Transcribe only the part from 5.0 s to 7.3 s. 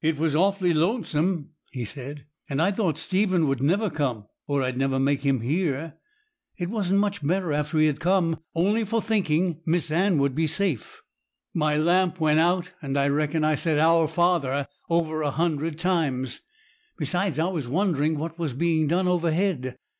him hear. It wasn't much